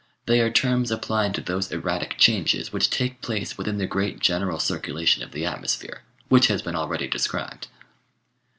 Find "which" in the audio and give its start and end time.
2.73-2.89, 6.27-6.47